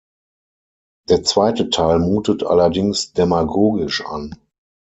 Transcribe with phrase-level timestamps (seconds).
[1.09, 4.33] Der zweite Teil mutet allerdings demagogisch an.